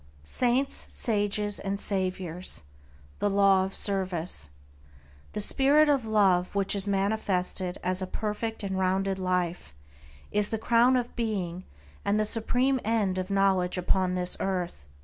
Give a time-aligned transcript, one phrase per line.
[0.23, 2.63] SAINTS, SAGES, AND SAVIORS:
[3.19, 4.49] THE LAW OF SERVICE
[5.33, 9.75] The spirit of Love which is manifested as a perfect and rounded life,
[10.31, 11.65] is the crown of being
[12.03, 14.87] and the supreme end of knowledge upon this earth.